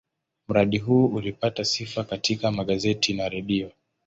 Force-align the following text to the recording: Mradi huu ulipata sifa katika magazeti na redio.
Mradi 0.47 0.77
huu 0.77 1.05
ulipata 1.05 1.65
sifa 1.65 2.03
katika 2.03 2.51
magazeti 2.51 3.13
na 3.13 3.29
redio. 3.29 3.71